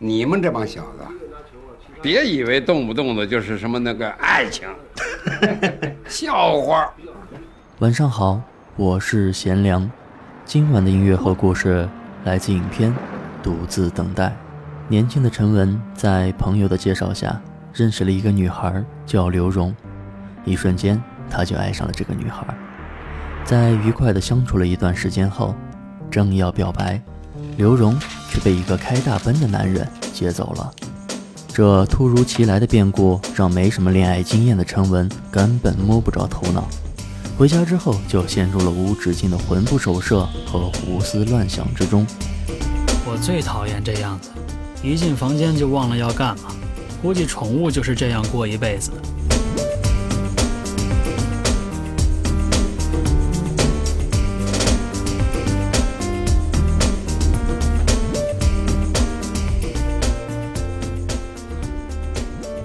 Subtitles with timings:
[0.00, 1.02] 你们这帮小子，
[2.00, 4.68] 别以为动不动的就是什么那个爱情，
[6.08, 6.88] 笑话。
[7.80, 8.40] 晚上好，
[8.76, 9.90] 我是贤良。
[10.44, 11.88] 今晚的音乐和故事
[12.24, 12.92] 来自影片
[13.42, 14.26] 《独自等待》。
[14.86, 17.40] 年轻的陈文在朋友的介绍下
[17.74, 19.74] 认识了一个女孩，叫刘荣。
[20.44, 22.46] 一瞬间，他就爱上了这个女孩。
[23.42, 25.56] 在愉快的相处了一段时间后，
[26.08, 27.02] 正要表白，
[27.58, 27.98] 刘荣
[28.30, 30.72] 却被一个开大奔的男人接走了。
[31.52, 36.68] 这突如其来的变故让没什么恋爱经验的陈文根本摸不着头脑。
[37.36, 42.06] 回家之后，就陷入了无止境的魂不守舍和胡思乱想之中。
[43.04, 44.30] 我最讨厌这样子。
[44.80, 46.52] 一进房间就忘了要干嘛，
[47.02, 49.37] 估计宠物就是这样过一辈子的。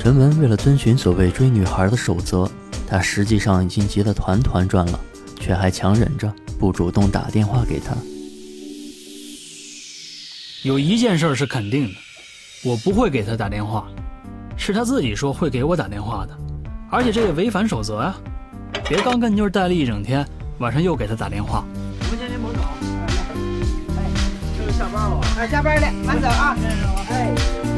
[0.03, 2.45] 陈文为了遵循所谓追女孩的守则，
[2.85, 4.99] 他实际上已经急得团团转了，
[5.39, 7.95] 却还强忍着不主动打电话给她。
[10.63, 11.93] 有一件事是肯定的，
[12.65, 13.87] 我不会给他打电话，
[14.57, 16.37] 是他自己说会给我打电话的，
[16.91, 18.17] 而且这也违反守则啊！
[18.89, 21.63] 别刚跟妞待了一整天，晚上又给他打电话。
[22.01, 22.61] 我们先去门口。
[23.95, 24.03] 哎，
[24.57, 25.21] 这是下班了。
[25.37, 26.57] 哎，下班了，慢走啊。
[27.07, 27.72] 哎。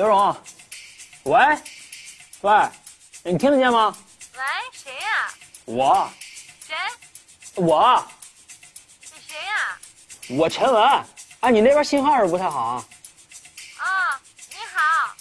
[0.00, 0.34] 刘荣。
[1.24, 1.38] 喂，
[2.40, 2.68] 喂，
[3.22, 3.94] 你听得见吗？
[4.32, 4.40] 喂，
[4.72, 5.30] 谁呀？
[5.66, 6.10] 我。
[6.66, 6.74] 谁？
[7.56, 8.02] 我。
[9.02, 9.78] 你谁呀？
[10.30, 11.04] 我陈文。
[11.40, 12.84] 哎，你那边信号是不太好啊。
[13.76, 15.14] 啊，你好。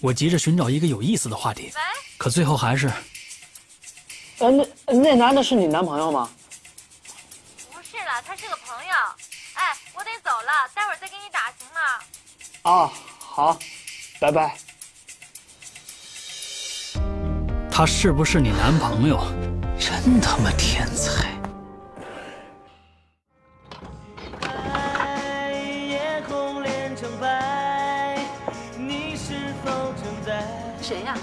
[0.00, 1.70] 我急着寻找一个有意思的话题。
[1.74, 1.82] 喂。
[2.16, 2.90] 可最后还是。
[4.38, 6.30] 呃，那那男的是你男朋友吗？
[7.70, 8.94] 不是了，他是个朋友。
[9.52, 11.80] 哎，我得走了，待会儿再给你打，行吗？
[12.62, 12.90] 啊。
[13.38, 13.56] 好，
[14.20, 14.54] 拜拜。
[17.70, 19.20] 他是不是你男朋友？
[19.78, 21.28] 真他妈天才！
[30.82, 31.14] 谁呀？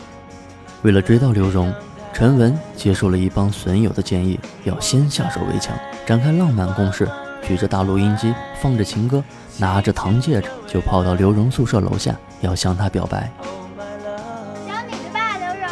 [0.84, 1.74] 为了追到刘荣，
[2.14, 7.10] 陈文接受了一帮损友的建议，要先下手为强，展开浪漫攻势，
[7.46, 9.24] 举着大录音机，放着情歌。
[9.58, 13.28] 拿着糖戒指就跑到刘荣宿舍楼下，要向她表白。
[14.68, 15.68] 想你的吧，刘荣。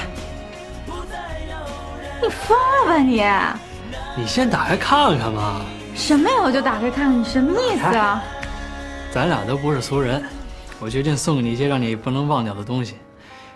[2.21, 3.22] 你疯了吧你！
[4.17, 5.62] 你先打开看看嘛。
[5.95, 6.37] 什么呀？
[6.43, 8.23] 我就打开看看，你什么意思啊？
[9.11, 10.23] 咱俩都不是俗人，
[10.78, 12.97] 我决定送给你一些让你不能忘掉的东西。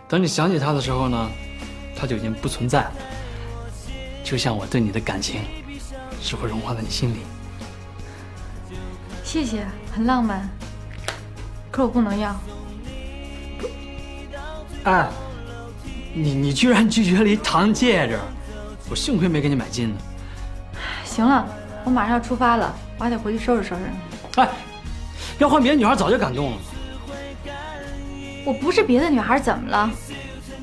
[0.09, 1.31] 等你想起他的时候呢，
[1.95, 2.93] 他就已经不存在了。
[4.25, 5.43] 就像我对你的感情，
[6.23, 7.19] 只会融化在你心里。
[9.25, 10.49] 谢谢，很浪漫。
[11.71, 12.35] 可我不能要。
[14.85, 15.09] 哎，
[16.15, 18.19] 你你居然拒绝了一糖戒指！
[18.89, 20.01] 我幸亏没给你买金的。
[21.17, 21.49] 行了，
[21.83, 23.83] 我马上要出发了，我还得回去收拾收拾。
[24.37, 24.47] 哎，
[25.39, 26.59] 要换别的女孩早就感动了。
[28.45, 29.91] 我不是别的女孩，怎么了？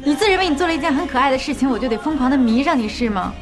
[0.03, 3.33] 你自认为你做了一件很可爱的事情，我就得疯狂的迷上你是吗？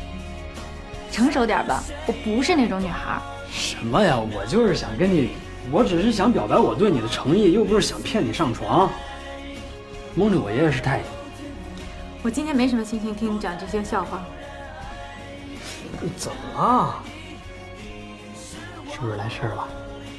[1.12, 3.20] 成熟点吧，我不是那种女孩。
[3.52, 4.18] 什么呀？
[4.18, 5.32] 我就是想跟你，
[5.70, 8.90] 我只是想表白我对你的诚意，又不是想骗你上床。
[10.16, 11.06] 蒙着我爷爷是太监。
[12.24, 14.22] 我今天没什么心情听你讲这些笑话。
[16.16, 17.03] 怎么了？
[19.02, 19.68] 是不是来事儿了？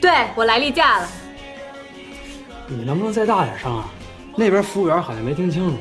[0.00, 1.08] 对我来例假了。
[2.66, 3.88] 你能不能再大点声啊？
[4.34, 5.76] 那边服务员好像没听清楚。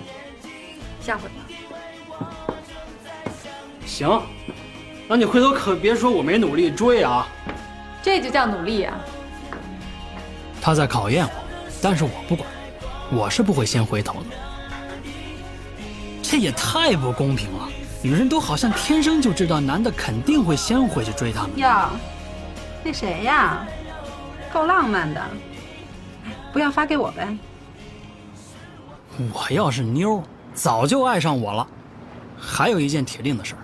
[1.01, 2.53] 下回吧。
[3.87, 4.21] 行，
[5.07, 7.27] 那你回头可别说我没努力追啊。
[8.03, 8.95] 这就叫努力啊！
[10.61, 11.31] 他在考验我，
[11.81, 12.47] 但是我不管，
[13.11, 14.27] 我是不会先回头的。
[16.21, 17.67] 这也太不公平了。
[18.03, 21.57] 女人都好像天生就知道男的肯定会先回去追她们。
[21.57, 21.89] 哟，
[22.83, 23.65] 那谁呀？
[24.51, 25.21] 够浪漫的，
[26.51, 27.27] 不要发给我呗。
[29.31, 30.23] 我要是妞，
[30.53, 31.65] 早就爱上我了。
[32.39, 33.61] 还有一件铁定的事儿，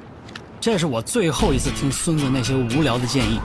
[0.61, 3.39] 这是我最后一次听孙子那些无聊的建议。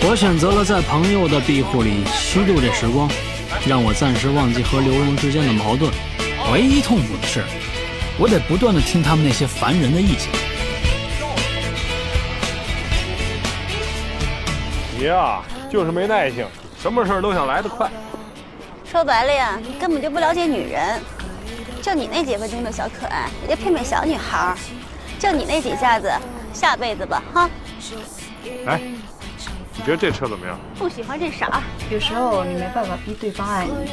[0.00, 3.08] 我选择了在朋友的庇护里虚度这时光，
[3.66, 5.92] 让我暂时忘记和刘荣之间的矛盾。
[6.50, 7.44] 唯一痛苦的是，
[8.18, 10.30] 我得不断的听他们那些烦人的意见。
[14.98, 16.44] 你呀，就是没耐性，
[16.82, 17.88] 什么事儿都想来得快。
[18.84, 21.00] 说白了呀，你根本就不了解女人。
[21.80, 24.56] 就你那几分钟的小可爱，也就骗骗小女孩。
[25.16, 26.12] 就你那几下子，
[26.52, 27.48] 下辈子吧，哈。
[28.66, 28.80] 哎，
[29.76, 30.58] 你觉得这车怎么样？
[30.76, 31.62] 不喜欢这色儿。
[31.90, 33.92] 有时候你没办法逼对方爱你，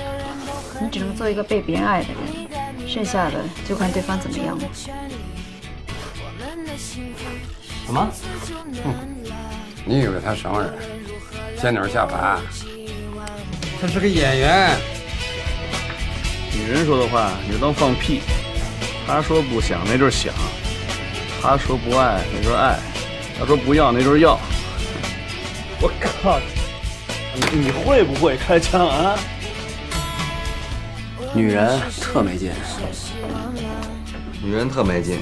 [0.82, 4.64] 你只能做一个被别人爱的人，剩下的就看对方怎么样了。
[7.86, 8.10] 什么？
[9.86, 10.74] 你以为他什么人？
[11.62, 12.42] 仙女下凡，
[13.80, 14.76] 他是个演员。
[16.54, 18.22] 女人说的话你就当放屁，
[19.06, 20.34] 她说不想那就是想，
[21.42, 22.80] 她说不爱那就是爱，
[23.40, 24.40] 她说不要那就是要。
[25.80, 26.40] 我靠，
[27.36, 29.16] 你你会不会开枪啊？
[31.34, 32.52] 女人特没劲，
[34.42, 35.20] 女人特没劲，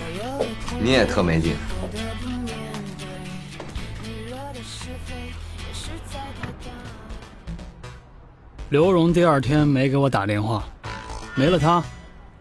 [0.79, 1.55] 你也特没劲。
[8.73, 10.63] 刘荣第二天没给我打电话，
[11.35, 11.83] 没了他，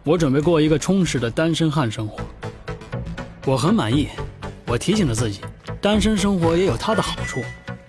[0.02, 2.20] 我准备过一个充实的单身汉生活。
[3.44, 4.08] 我很满意，
[4.66, 5.40] 我提醒着自己，
[5.78, 7.42] 单身生活也有它的好处。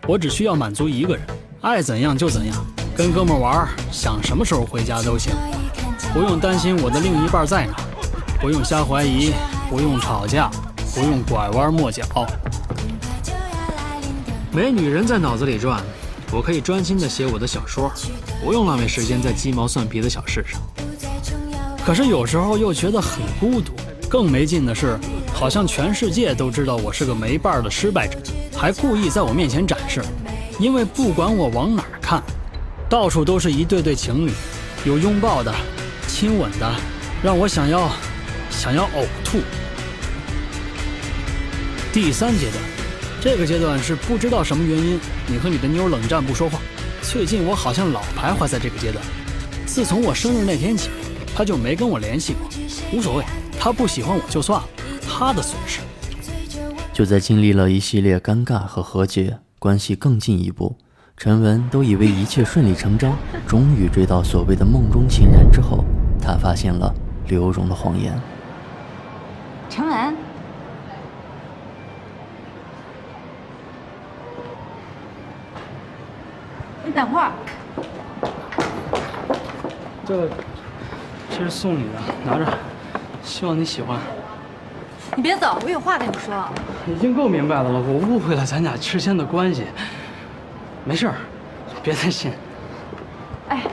[0.06, 1.26] 我只需要满足一个人，
[1.62, 2.54] 爱怎样就怎样，
[2.94, 5.32] 跟哥们玩，想什么时候回家都行，
[6.14, 7.74] 不用担心我的另一半在哪，
[8.42, 9.32] 不用瞎怀疑，
[9.70, 10.52] 不用吵架，
[10.94, 12.04] 不用拐弯抹角。
[14.52, 15.82] 没女人在脑子里转，
[16.34, 17.92] 我可以专心的写我的小说，
[18.44, 20.60] 不用浪费时间在鸡毛蒜皮的小事上。
[21.86, 23.74] 可是有时候又觉得很孤独，
[24.10, 24.98] 更没劲的是，
[25.32, 28.18] 好像全世界都知道我是个没伴儿的失败者，
[28.58, 30.02] 还故意在我面前展示。
[30.60, 32.24] 因为不管我往哪儿看，
[32.90, 34.32] 到处都是一对对情侣，
[34.86, 35.54] 有拥抱的，
[36.08, 36.76] 亲吻的，
[37.22, 37.92] 让我想要，
[38.50, 39.40] 想要呕吐。
[41.92, 42.64] 第三阶段，
[43.24, 46.60] 这个阶段是不知道什么原因，你和你的妞冷战不说话。
[47.02, 49.02] 最近我好像老徘徊在这个阶段。
[49.66, 50.90] 自从我生日那天起，
[51.34, 52.50] 他就没跟我联系过。
[52.92, 53.24] 无所谓，
[53.58, 54.68] 他不喜欢我就算了，
[55.08, 55.80] 他的损失。
[56.92, 60.76] 就在经历了一系列尴尬和和解，关系更进一步，
[61.16, 63.18] 陈文都以为一切顺理成章，
[63.48, 65.86] 终于追到所谓的梦中情人之后，
[66.22, 66.94] 他发现了
[67.30, 68.14] 刘荣的谎言。
[69.70, 70.14] 陈文，
[76.86, 77.32] 你等会儿，
[80.06, 80.30] 这，
[81.30, 82.46] 这是送你的，拿着，
[83.24, 83.98] 希望你喜欢。
[85.16, 86.34] 你别走，我有话跟你说。
[86.86, 89.64] 已经够明白的了，我误会了咱俩之间的关系。
[90.84, 91.16] 没事儿，
[91.82, 92.34] 别担心。
[93.48, 93.64] 哎，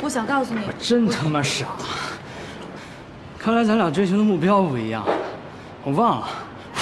[0.00, 1.66] 我想告诉你，我真他妈傻！
[3.36, 5.04] 看来咱俩追求的目标不一样。
[5.82, 6.28] 我忘了，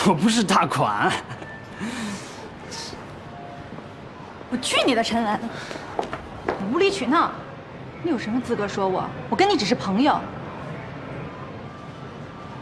[0.06, 1.10] 我不是大款。
[4.50, 5.40] 我去你的陈文！
[6.72, 7.30] 无理取闹，
[8.02, 9.04] 你有什么资格说我？
[9.28, 10.18] 我跟你只是朋友。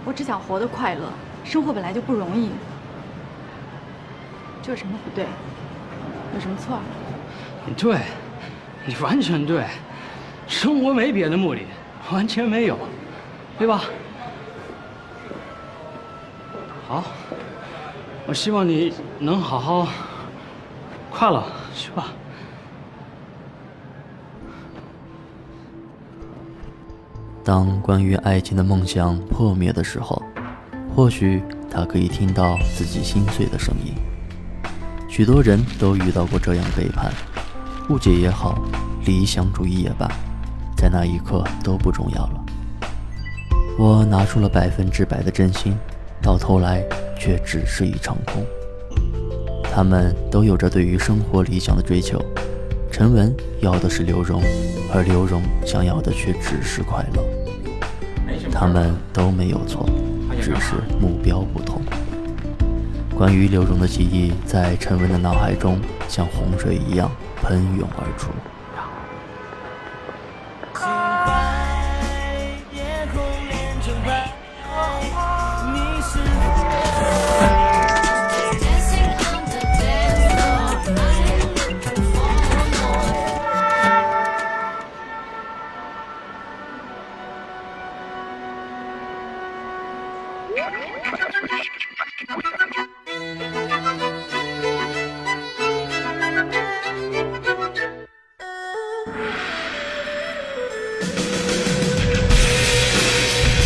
[0.04, 1.10] 我只想活得快乐，
[1.44, 2.50] 生活本来就不容易。
[4.62, 5.24] 这有什么不对？
[6.34, 6.78] 有什么错？
[7.64, 7.98] 你对，
[8.84, 9.64] 你完全对，
[10.46, 11.60] 生活没别的目的，
[12.12, 12.78] 完全没有，
[13.58, 13.82] 对吧？
[16.86, 17.04] 好，
[18.26, 19.88] 我希望你能好好
[21.18, 21.42] 快了，
[21.74, 22.12] 去吧。
[27.42, 30.22] 当关于爱情的梦想破灭的时候，
[30.94, 33.94] 或许他可以听到自己心碎的声音。
[35.08, 37.12] 许多人都遇到过这样背叛，
[37.88, 38.56] 误解也好，
[39.04, 40.06] 理想主义也罢，
[40.76, 42.44] 在那一刻都不重要了。
[43.76, 45.76] 我拿出了百分之百的真心，
[46.22, 46.80] 到头来
[47.18, 48.46] 却只是一场空。
[49.72, 52.20] 他们都有着对于生活理想的追求，
[52.90, 54.42] 陈文要的是刘荣，
[54.92, 57.22] 而刘荣想要的却只是快乐。
[58.50, 59.88] 他们都没有错，
[60.40, 61.80] 只是目标不同。
[63.14, 67.10] 关于刘荣的记忆，在陈文的脑海中像洪水一样
[67.42, 68.30] 喷涌而出。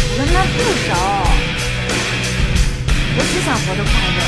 [0.08, 0.54] 我跟他不
[0.86, 0.90] 熟，
[3.16, 4.18] 我只想活得快乐。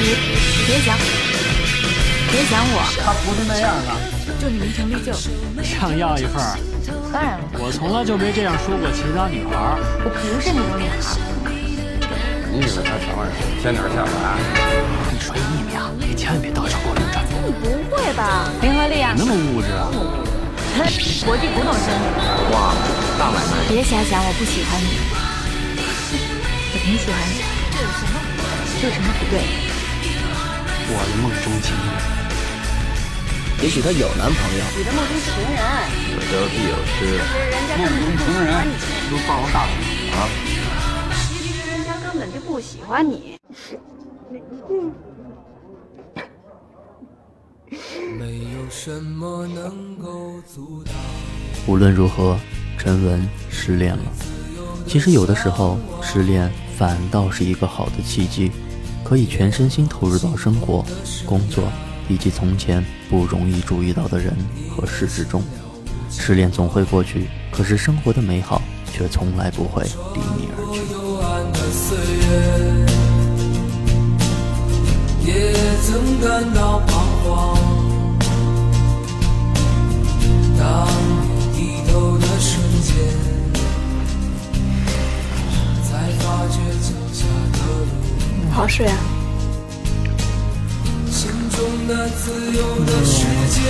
[0.00, 0.32] 你你
[0.66, 0.88] 别想，
[2.32, 2.76] 别想我。
[3.04, 3.88] 他不是那样的，
[4.40, 5.12] 祝你名成利就。
[5.62, 6.58] 想要一份儿，
[7.12, 9.78] 当然了，我从来就没这样说过其他女孩。
[10.02, 10.94] 我不是那种女孩。
[12.50, 13.30] 你以为他什么人？
[13.62, 14.12] 仙女下凡？
[15.12, 17.29] 你说秘密啊，你千万别到处给我乱传。
[17.50, 18.48] 你不会吧？
[18.62, 19.90] 林和利啊，那么物质啊？
[21.26, 22.06] 国际古董生意。
[22.54, 22.72] 哇，
[23.18, 23.66] 大买卖！
[23.68, 24.94] 别瞎想，我不喜欢你，
[26.70, 27.42] 我挺喜欢你。
[27.74, 28.14] 这有什么？
[28.80, 29.42] 这有什么不对？
[30.94, 31.90] 我的梦中情人。
[33.64, 34.62] 也许她有男朋友。
[34.78, 35.58] 你的梦中情人，
[36.14, 37.18] 有得必有失。
[37.50, 38.78] 人家根本就不喜欢你。
[39.10, 39.74] 都霸王大腿
[40.14, 40.30] 啊！
[41.34, 43.34] 其实人家根本就不喜欢你。
[48.18, 50.92] 没有什么能够阻挡
[51.68, 52.36] 无论如何，
[52.76, 54.02] 陈文失恋了。
[54.86, 58.50] 其实有的时候，失恋反倒是一个好的契机，
[59.04, 60.84] 可以全身心投入到生活、
[61.24, 61.70] 工作
[62.08, 64.36] 以及从前不容易注意到的人
[64.68, 65.40] 和事之中。
[66.10, 68.60] 失恋总会过去，可是生活的美好
[68.92, 70.58] 却从来不会离你而
[72.86, 72.89] 去。
[75.24, 76.88] 也曾感到彷
[77.22, 77.58] 徨。
[80.58, 80.62] 当
[81.22, 81.58] 你低
[81.90, 82.48] 头的瞬
[82.82, 82.88] 间，
[85.84, 87.18] 才发觉脚下
[87.52, 87.88] 的路。
[88.50, 88.96] 好好睡啊。
[91.10, 92.22] 心中那自
[92.52, 93.16] 由的世
[93.50, 93.60] 界，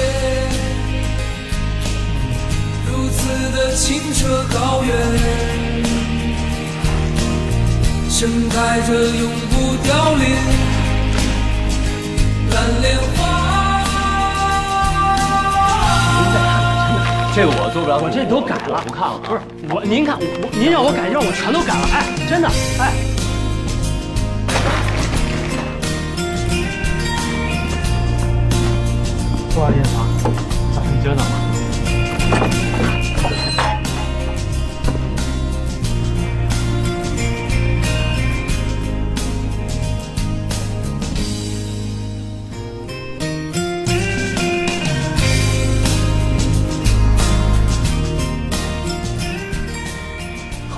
[2.87, 3.19] 如此
[3.57, 4.88] 的清澈高远，
[8.09, 10.25] 盛开着永不凋零
[12.54, 13.19] 蓝莲花。
[17.33, 19.19] 这个我做不了，我这都改了，不看了。
[19.23, 19.40] 不是
[19.71, 21.88] 我，您看我，您让我改，让我全都改了。
[21.92, 22.92] 哎，真的，哎。
[29.54, 30.00] 不好意思啊，
[30.90, 32.60] 你久等了。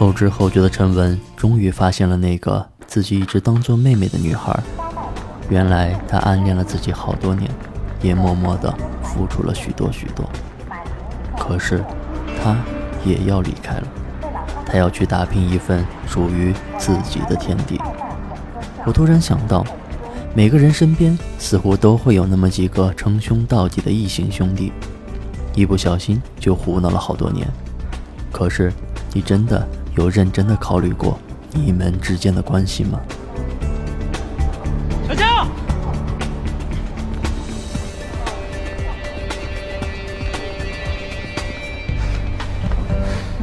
[0.03, 4.53] 后知后觉的陈文终于发现了那个自己一直当做妹妹的女孩，
[5.49, 7.49] 原来她暗恋了自己好多年，
[8.01, 10.29] 也默默的付出了许多许多。
[11.39, 11.85] 可是，
[12.43, 12.57] 她
[13.05, 13.87] 也要离开了，
[14.67, 17.81] 她要去打拼一份属于自己的天地。
[18.85, 19.65] 我突然想到，
[20.35, 24.73] 每个人身边似乎都会有那么几个称兄道弟的异性兄弟，
[25.55, 27.47] 一不小心就胡闹了好多年。
[28.33, 28.73] 可是，
[29.13, 29.65] 你真的？
[29.95, 31.19] 有认真的考虑过
[31.51, 32.99] 你们之间的关系吗？
[35.07, 35.47] 小江，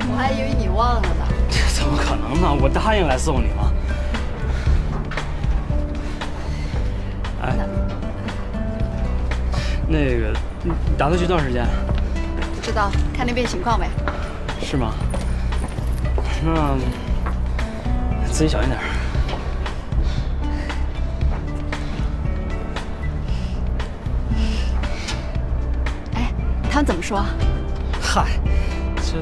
[0.10, 1.28] 我还以为你忘了呢。
[1.50, 2.58] 这怎么可能呢？
[2.60, 3.74] 我答应来送你了。
[7.44, 7.56] 哎，
[9.88, 11.64] 那个，你打算去多长时间？
[12.56, 13.88] 不知道，看那边情况呗。
[14.62, 14.96] 是吗？
[16.44, 16.78] 那
[18.32, 18.80] 自己小心点。
[26.16, 26.32] 哎，
[26.70, 27.24] 他们怎么说？
[28.02, 28.26] 嗨，
[28.98, 29.22] 这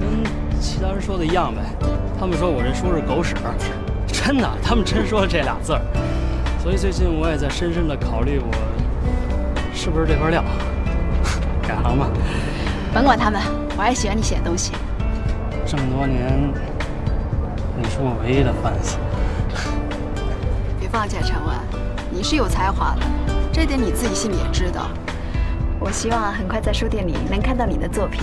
[0.00, 0.24] 跟
[0.60, 1.60] 其他人说的一样呗。
[2.18, 3.34] 他们说我这书是狗屎，
[4.06, 5.80] 真的，他们真说了这俩字儿。
[6.62, 8.50] 所以最近我也在深深的考虑，我
[9.74, 10.42] 是不是这块料，
[11.68, 12.08] 改行吧。
[12.94, 13.42] 甭管他们，
[13.76, 14.72] 我还喜欢你写的东西。
[15.66, 16.52] 这么多年，
[17.76, 18.96] 你是我唯一的 fans。
[20.78, 21.56] 别放弃，陈文，
[22.10, 23.00] 你是有才华的，
[23.50, 24.88] 这点你自己心里也知道。
[25.80, 28.22] 我希望很快在书店里能看到你的作品。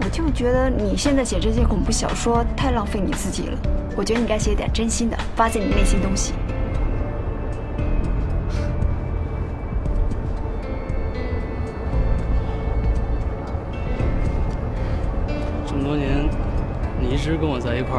[0.00, 3.58] 我就觉得你现在写这些恐怖小说太浪费你自己了。
[3.96, 6.34] 我觉得你该写点真心的，发自你内心东西。
[17.24, 17.98] 一直跟我在一块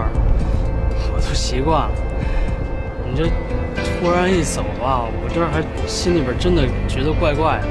[1.12, 1.92] 我都习惯了
[3.10, 3.26] 你这
[4.00, 7.68] 突然一走吧我这还心里边真的觉得怪怪的。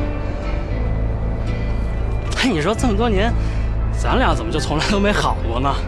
[2.43, 3.33] 哎你说这么多年
[3.97, 5.73] 咱俩怎么就从来都没好过呢？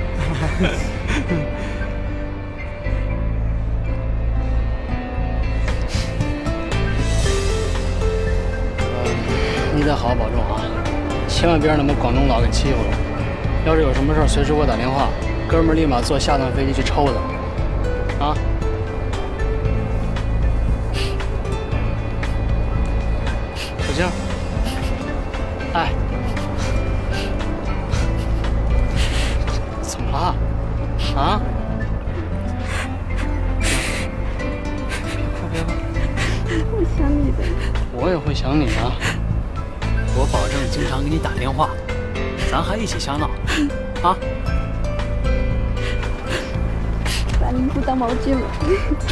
[9.74, 10.62] 你得好好保重啊
[11.26, 12.96] 千万别让他们广东佬给欺负了。
[13.66, 15.08] 要是有什么事随时给我打电话。
[15.48, 18.24] 哥们儿立马坐下趟飞机去抽他。
[18.26, 18.34] 啊！
[47.80, 48.40] 当毛巾了。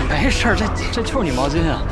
[0.09, 1.83] 没事儿，这这就是你毛巾啊。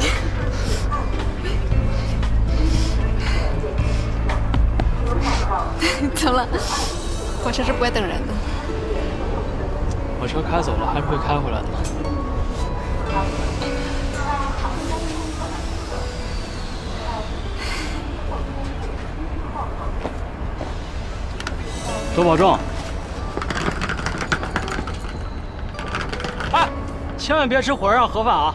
[6.15, 6.47] 走了，
[7.43, 8.33] 火车是不会等人的。
[10.21, 11.67] 火车开走了，还是会开回来的。
[22.15, 22.59] 多保重。
[27.23, 28.53] 千万别吃火车上盒饭啊！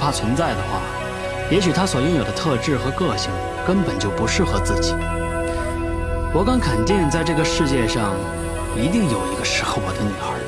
[0.00, 0.80] 怕存在的话，
[1.50, 3.30] 也许他所拥有的特质和个性
[3.66, 4.94] 根本就不适合自己。
[6.32, 8.14] 我敢肯定，在这个世界上，
[8.74, 10.40] 一定有一个适合我的女孩。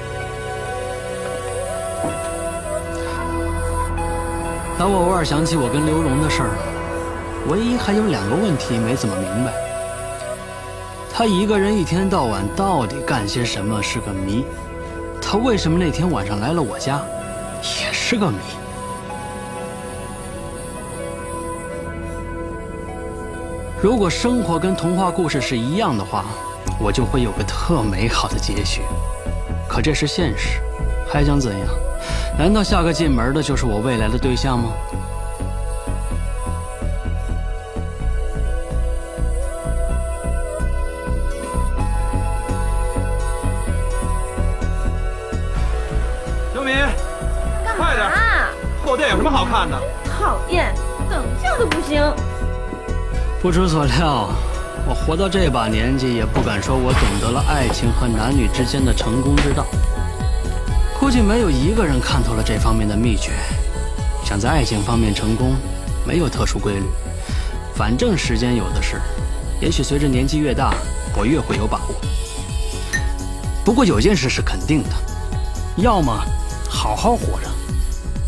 [4.79, 6.57] 当我偶尔想起我跟刘荣的事儿，
[7.49, 9.53] 唯一还有两个问题没怎么明白：
[11.13, 14.47] 他一个人一天到晚到底干些什么是个谜。
[15.21, 17.01] 他为什么那天晚上来了我家，
[17.81, 18.39] 也是个谜。
[23.83, 26.27] 如果生活跟童话故事是一样的话，
[26.79, 28.81] 我就会有个特美好的结局。
[29.69, 30.61] 可这是现实，
[31.13, 31.69] 还想怎样？
[32.39, 34.71] 难道下个进门的就是我未来的对象吗？
[46.55, 46.77] 刘敏，
[47.77, 48.09] 快点！
[48.87, 49.77] 后殿有什么好看的？
[50.05, 50.73] 讨厌，
[51.11, 52.01] 等觉都不行。
[53.43, 54.29] 不出所料，
[54.89, 59.67] 我活到这把年纪，也不敢说我懂得了爱情和男女之间的成功之道。
[61.01, 63.33] 估计没有一个人看透了这方面的秘诀。
[64.25, 65.57] 想在爱情方面成功，
[66.07, 66.85] 没有特殊规律，
[67.75, 69.03] 反正时间有的是。
[69.61, 70.73] 也许随着年纪越大，
[71.17, 71.95] 我越会有把握。
[73.65, 74.91] 不过有件事是肯定的，
[75.79, 76.17] 要么
[76.71, 77.49] 好好活着，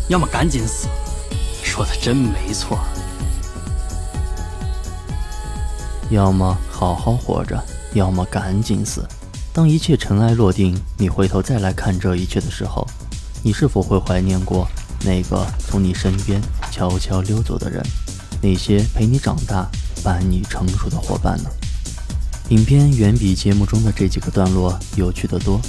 [0.09, 0.89] 要么赶紧死。
[1.63, 2.77] 说的真没错。
[6.09, 7.61] 要么好好活着，
[7.93, 9.03] 要么赶紧死。
[9.51, 12.85] 当一切尘埃落定，你回头再来看这一切的时候，
[13.41, 14.67] 你是否会怀念过
[15.03, 16.39] 那个从你身边
[16.71, 17.83] 悄悄溜走的人？
[18.41, 19.67] 那些陪你长大、
[20.03, 21.49] 伴你成熟的伙伴呢？
[22.49, 25.59] 影片远比节目中的这几个段落有趣得多，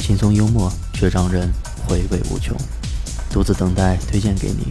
[0.00, 1.48] 轻松幽默却让人
[1.86, 2.56] 回味无穷。
[3.30, 4.66] 独自等待推荐给你。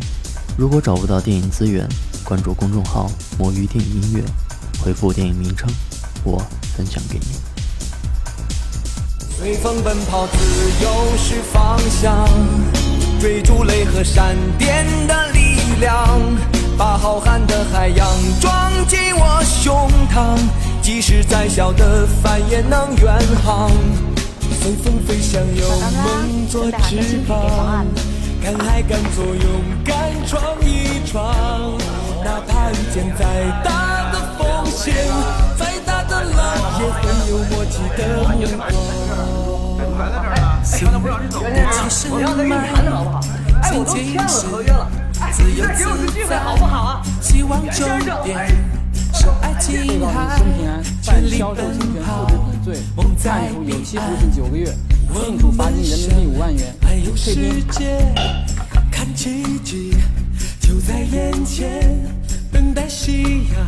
[0.57, 1.87] 如果找不到电影资源，
[2.25, 3.09] 关注公众号
[3.39, 4.23] “魔芋电影音乐”。
[4.81, 5.69] 回复电影名称，
[6.23, 6.41] 我
[6.75, 7.25] 分享给你。
[9.37, 10.37] 随风奔跑，自
[10.81, 12.27] 由是方向，
[13.19, 16.19] 追逐雷和闪电的力量，
[16.77, 18.07] 把浩瀚的海洋
[18.41, 20.37] 装进我胸膛，
[20.81, 23.69] 即使再小的帆也能远航。
[24.61, 25.69] 随风飞翔，有
[26.03, 27.85] 梦做翅膀，
[28.41, 31.77] 敢爱敢做，勇敢闯一闯，
[32.23, 33.25] 哪怕遇见再
[33.63, 34.19] 大的
[34.89, 34.97] 风险，
[35.57, 36.39] 再大的浪
[36.79, 38.67] 也会有默契的目光。
[39.79, 39.81] 哎，
[40.81, 41.35] 刚才不让你走，
[42.11, 43.21] 我要再给你谈谈好不好？
[43.61, 44.87] 哎，我都签了合约了，
[45.21, 47.01] 哎，你再给我次机会好不好啊？
[47.21, 47.87] 希望终
[48.23, 48.47] 点
[49.13, 50.39] 是爱情海，
[51.01, 52.27] 全力奔跑，
[52.95, 53.99] 梦在彼岸，
[55.13, 57.35] 并处罚金人民币五万元，还有世
[57.71, 58.13] 界，
[58.91, 59.95] 看奇迹
[60.59, 61.97] 就在眼前，
[62.51, 63.67] 等待夕阳，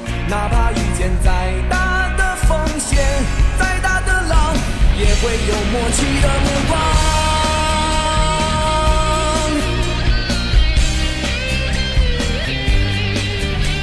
[0.31, 2.97] 哪怕遇见再大的风险，
[3.59, 4.55] 再大的浪，
[4.97, 6.79] 也会有默契的目光。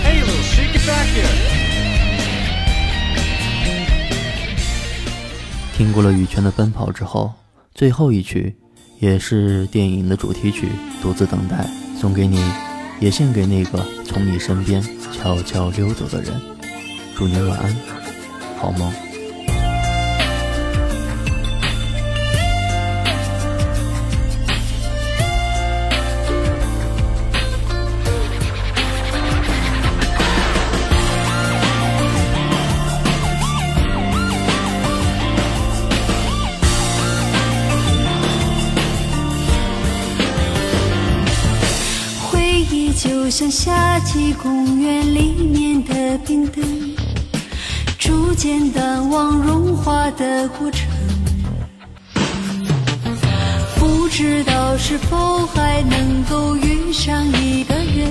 [0.03, 1.07] Hey, little shake it back
[5.77, 7.31] 听过了羽泉的奔跑之后，
[7.75, 8.57] 最后一曲，
[9.01, 10.67] 也是电影的主题曲
[11.03, 11.57] 《独自等待》，
[12.01, 12.43] 送给你，
[13.01, 14.83] 也献给那个从你身边
[15.13, 16.33] 悄悄溜走的人。
[17.17, 17.77] 祝你晚安，
[18.59, 19.08] 好梦。
[43.29, 46.64] 就像夏季公园里面的冰灯，
[47.99, 50.88] 逐渐淡忘融化的过程。
[53.77, 58.11] 不知道是否还能够遇上一个人，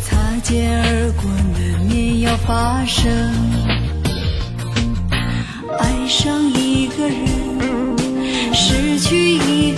[0.00, 3.12] 擦肩而过难免要发生。
[5.78, 9.71] 爱上一个人，失去一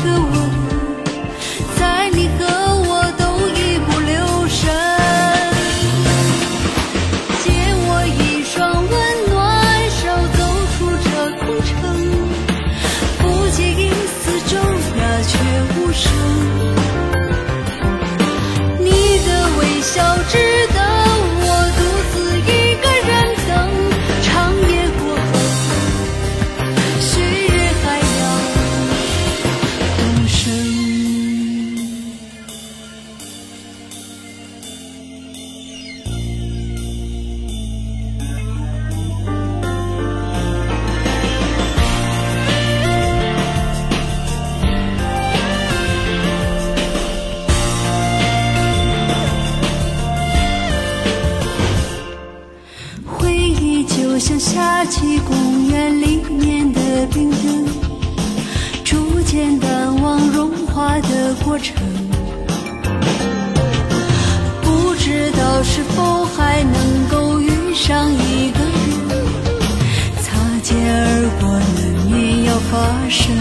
[73.09, 73.34] 生。